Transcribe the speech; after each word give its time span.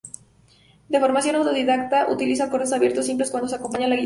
De 0.89 0.99
formación 0.99 1.35
autodidacta, 1.35 2.07
utiliza 2.09 2.45
acordes 2.45 2.73
abiertos 2.73 3.05
simples 3.05 3.29
cuando 3.29 3.47
se 3.47 3.55
acompaña 3.57 3.85
a 3.85 3.89
la 3.89 3.95
guitarra. 3.95 3.99